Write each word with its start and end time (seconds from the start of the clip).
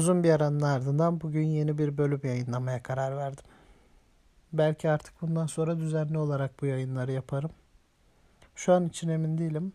Uzun 0.00 0.24
bir 0.24 0.30
aranın 0.30 0.60
ardından 0.60 1.20
bugün 1.20 1.46
yeni 1.46 1.78
bir 1.78 1.98
bölüm 1.98 2.20
yayınlamaya 2.24 2.82
karar 2.82 3.16
verdim. 3.16 3.44
Belki 4.52 4.90
artık 4.90 5.22
bundan 5.22 5.46
sonra 5.46 5.78
düzenli 5.78 6.18
olarak 6.18 6.62
bu 6.62 6.66
yayınları 6.66 7.12
yaparım. 7.12 7.50
Şu 8.54 8.72
an 8.72 8.88
için 8.88 9.08
emin 9.08 9.38
değilim. 9.38 9.72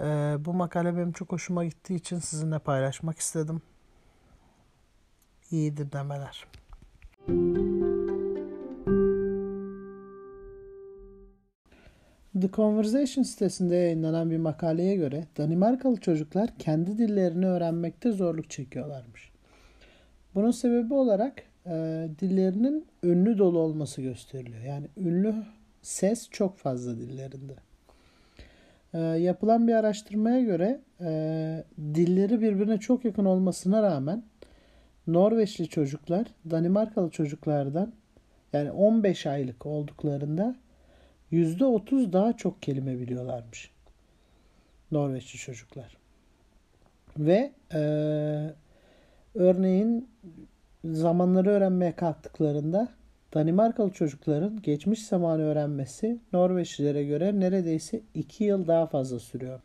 Ee, 0.00 0.36
bu 0.38 0.54
makale 0.54 0.96
benim 0.96 1.12
çok 1.12 1.32
hoşuma 1.32 1.64
gittiği 1.64 1.94
için 1.94 2.18
sizinle 2.18 2.58
paylaşmak 2.58 3.18
istedim. 3.18 3.62
İyi 5.50 5.76
dinlemeler. 5.76 6.46
The 12.40 12.48
Conversation 12.48 13.22
sitesinde 13.22 13.76
yayınlanan 13.76 14.30
bir 14.30 14.36
makaleye 14.36 14.96
göre 14.96 15.24
Danimarkalı 15.38 15.96
çocuklar 15.96 16.50
kendi 16.58 16.98
dillerini 16.98 17.46
öğrenmekte 17.46 18.12
zorluk 18.12 18.50
çekiyorlarmış. 18.50 19.32
Bunun 20.34 20.50
sebebi 20.50 20.94
olarak 20.94 21.42
e, 21.66 22.08
dillerinin 22.20 22.86
ünlü 23.02 23.38
dolu 23.38 23.58
olması 23.58 24.02
gösteriliyor. 24.02 24.62
Yani 24.62 24.86
ünlü 24.96 25.34
ses 25.82 26.28
çok 26.30 26.58
fazla 26.58 26.96
dillerinde. 26.96 27.54
E, 28.94 28.98
yapılan 28.98 29.68
bir 29.68 29.74
araştırmaya 29.74 30.40
göre 30.40 30.80
e, 31.00 31.64
dilleri 31.78 32.40
birbirine 32.40 32.78
çok 32.78 33.04
yakın 33.04 33.24
olmasına 33.24 33.82
rağmen 33.82 34.22
Norveçli 35.06 35.68
çocuklar 35.68 36.26
Danimarkalı 36.50 37.10
çocuklardan 37.10 37.92
yani 38.52 38.70
15 38.70 39.26
aylık 39.26 39.66
olduklarında 39.66 40.56
%30 41.32 42.12
daha 42.12 42.36
çok 42.36 42.62
kelime 42.62 43.00
biliyorlarmış. 43.00 43.70
Norveçli 44.92 45.38
çocuklar. 45.38 45.96
Ve 47.18 47.52
e, 47.74 47.80
örneğin 49.34 50.08
zamanları 50.84 51.50
öğrenmeye 51.50 51.92
kalktıklarında 51.92 52.88
Danimarkalı 53.34 53.90
çocukların 53.90 54.62
geçmiş 54.62 55.06
zamanı 55.06 55.42
öğrenmesi 55.42 56.18
Norveçlilere 56.32 57.04
göre 57.04 57.40
neredeyse 57.40 58.00
2 58.14 58.44
yıl 58.44 58.66
daha 58.66 58.86
fazla 58.86 59.18
sürüyor. 59.18 59.60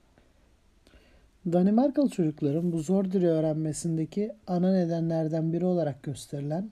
Danimarkalı 1.54 2.10
çocukların 2.10 2.72
bu 2.72 2.80
zor 2.80 3.06
dili 3.06 3.28
öğrenmesindeki 3.28 4.32
ana 4.48 4.74
nedenlerden 4.74 5.54
biri 5.54 5.66
olarak 5.66 6.04
gösterilen 6.04 6.70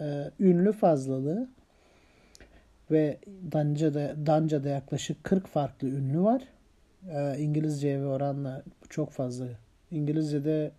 e, 0.00 0.30
ünlü 0.40 0.72
fazlalığı 0.72 1.48
ve 2.90 3.18
Danca'da, 3.52 4.26
Danca'da 4.26 4.68
yaklaşık 4.68 5.24
40 5.24 5.46
farklı 5.46 5.88
ünlü 5.88 6.20
var. 6.20 6.42
E, 7.10 7.38
İngilizceye 7.38 8.00
ve 8.00 8.06
oranla 8.06 8.62
çok 8.88 9.10
fazla. 9.10 9.46
İngilizce'de 9.90 10.70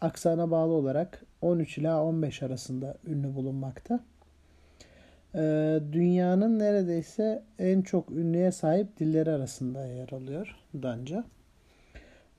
aksana 0.00 0.50
bağlı 0.50 0.72
olarak 0.72 1.22
13 1.42 1.78
ila 1.78 2.04
15 2.04 2.42
arasında 2.42 2.96
ünlü 3.06 3.34
bulunmakta. 3.34 4.00
E, 5.34 5.40
dünyanın 5.92 6.58
neredeyse 6.58 7.42
en 7.58 7.82
çok 7.82 8.10
ünlüye 8.10 8.52
sahip 8.52 8.98
dilleri 8.98 9.30
arasında 9.30 9.86
yer 9.86 10.08
alıyor 10.08 10.56
Danca. 10.82 11.24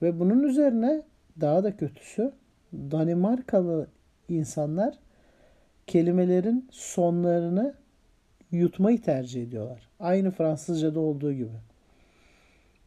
Ve 0.02 0.20
bunun 0.20 0.44
üzerine 0.44 1.02
daha 1.42 1.64
da 1.64 1.78
kötüsü 1.78 2.32
Danimarkalı 2.74 3.88
insanlar 4.30 5.00
kelimelerin 5.88 6.68
sonlarını 6.72 7.74
yutmayı 8.54 9.02
tercih 9.02 9.44
ediyorlar. 9.44 9.90
Aynı 10.00 10.32
Fransızca'da 10.32 11.00
olduğu 11.00 11.34
gibi. 11.34 11.50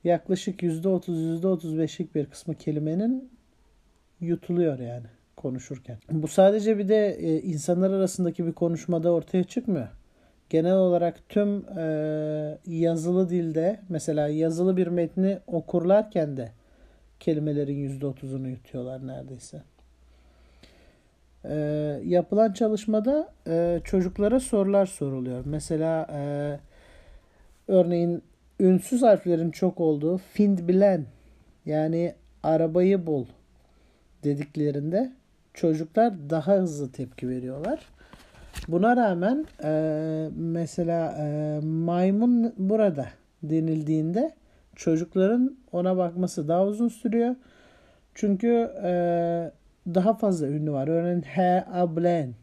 Yaklaşık 0.04 0.62
%30 0.62 1.40
%35'lik 1.42 2.14
bir 2.14 2.26
kısmı 2.26 2.54
kelimenin 2.54 3.30
yutuluyor 4.20 4.78
yani 4.78 5.06
konuşurken. 5.36 5.98
Bu 6.10 6.28
sadece 6.28 6.78
bir 6.78 6.88
de 6.88 7.08
e, 7.08 7.42
insanlar 7.42 7.90
arasındaki 7.90 8.46
bir 8.46 8.52
konuşmada 8.52 9.12
ortaya 9.12 9.44
çıkmıyor. 9.44 9.88
Genel 10.50 10.76
olarak 10.76 11.28
tüm 11.28 11.78
e, 11.78 12.58
yazılı 12.66 13.30
dilde 13.30 13.80
mesela 13.88 14.28
yazılı 14.28 14.76
bir 14.76 14.86
metni 14.86 15.38
okurlarken 15.46 16.36
de 16.36 16.52
kelimelerin 17.20 18.00
%30'unu 18.00 18.48
yutuyorlar 18.48 19.06
neredeyse. 19.06 19.62
E, 21.50 21.56
yapılan 22.04 22.52
çalışmada 22.52 23.28
e, 23.46 23.80
çocuklara 23.84 24.40
sorular 24.40 24.86
soruluyor. 24.86 25.42
Mesela 25.44 26.06
e, 26.12 26.20
örneğin 27.68 28.22
ünsüz 28.60 29.02
harflerin 29.02 29.50
çok 29.50 29.80
olduğu 29.80 30.18
find 30.18 30.58
bilen 30.68 31.06
yani 31.66 32.14
arabayı 32.42 33.06
bul 33.06 33.24
dediklerinde 34.24 35.12
çocuklar 35.54 36.30
daha 36.30 36.52
hızlı 36.52 36.92
tepki 36.92 37.28
veriyorlar. 37.28 37.80
Buna 38.68 38.96
rağmen 38.96 39.46
e, 39.64 39.70
mesela 40.36 41.16
e, 41.18 41.60
maymun 41.66 42.54
burada 42.58 43.06
denildiğinde 43.42 44.34
çocukların 44.76 45.56
ona 45.72 45.96
bakması 45.96 46.48
daha 46.48 46.66
uzun 46.66 46.88
sürüyor. 46.88 47.34
Çünkü 48.14 48.70
e, 48.84 48.90
daha 49.94 50.14
fazla 50.14 50.46
ünlü 50.46 50.72
var. 50.72 50.88
Örneğin 50.88 51.22
he 51.22 51.64
ablen 51.72 52.34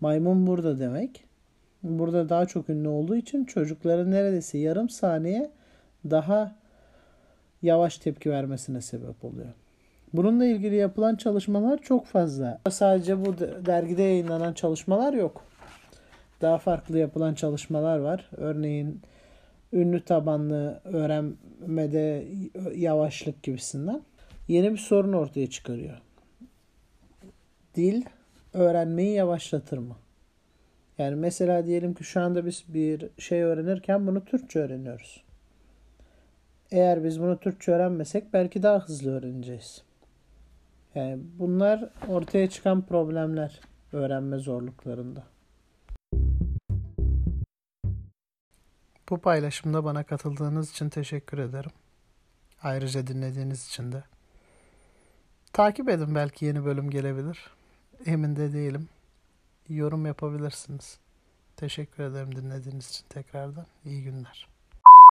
maymun 0.00 0.46
burada 0.46 0.78
demek. 0.78 1.24
Burada 1.82 2.28
daha 2.28 2.46
çok 2.46 2.70
ünlü 2.70 2.88
olduğu 2.88 3.16
için 3.16 3.44
çocukların 3.44 4.10
neredeyse 4.10 4.58
yarım 4.58 4.88
saniye 4.88 5.50
daha 6.10 6.56
yavaş 7.62 7.98
tepki 7.98 8.30
vermesine 8.30 8.80
sebep 8.80 9.24
oluyor. 9.24 9.48
Bununla 10.12 10.44
ilgili 10.44 10.76
yapılan 10.76 11.16
çalışmalar 11.16 11.78
çok 11.78 12.06
fazla. 12.06 12.60
Sadece 12.70 13.24
bu 13.24 13.38
dergide 13.38 14.02
yayınlanan 14.02 14.52
çalışmalar 14.52 15.12
yok. 15.12 15.44
Daha 16.40 16.58
farklı 16.58 16.98
yapılan 16.98 17.34
çalışmalar 17.34 17.98
var. 17.98 18.30
Örneğin 18.36 19.00
ünlü 19.72 20.04
tabanlı 20.04 20.80
öğrenmede 20.84 22.24
yavaşlık 22.76 23.42
gibisinden. 23.42 24.02
Yeni 24.48 24.72
bir 24.72 24.78
sorun 24.78 25.12
ortaya 25.12 25.50
çıkarıyor. 25.50 25.98
Dil 27.80 28.04
öğrenmeyi 28.52 29.14
yavaşlatır 29.14 29.78
mı? 29.78 29.96
Yani 30.98 31.16
mesela 31.16 31.66
diyelim 31.66 31.94
ki 31.94 32.04
şu 32.04 32.20
anda 32.20 32.46
biz 32.46 32.64
bir 32.68 33.08
şey 33.18 33.42
öğrenirken 33.42 34.06
bunu 34.06 34.24
Türkçe 34.24 34.58
öğreniyoruz. 34.58 35.24
Eğer 36.70 37.04
biz 37.04 37.20
bunu 37.20 37.38
Türkçe 37.38 37.72
öğrenmesek 37.72 38.32
belki 38.32 38.62
daha 38.62 38.78
hızlı 38.78 39.18
öğreneceğiz. 39.18 39.82
Yani 40.94 41.22
bunlar 41.38 41.90
ortaya 42.08 42.50
çıkan 42.50 42.82
problemler 42.82 43.60
öğrenme 43.92 44.38
zorluklarında. 44.38 45.22
Bu 49.10 49.18
paylaşımda 49.18 49.84
bana 49.84 50.04
katıldığınız 50.04 50.70
için 50.70 50.88
teşekkür 50.88 51.38
ederim. 51.38 51.72
Ayrıca 52.62 53.06
dinlediğiniz 53.06 53.66
için 53.68 53.92
de. 53.92 54.02
Takip 55.52 55.88
edin 55.88 56.14
belki 56.14 56.44
yeni 56.44 56.64
bölüm 56.64 56.90
gelebilir. 56.90 57.59
Emin 58.06 58.36
de 58.36 58.52
değilim. 58.52 58.88
Yorum 59.68 60.06
yapabilirsiniz. 60.06 60.98
Teşekkür 61.56 62.02
ederim 62.02 62.36
dinlediğiniz 62.36 62.88
için 62.90 63.04
tekrardan. 63.08 63.66
İyi 63.84 64.02
günler. 64.02 64.48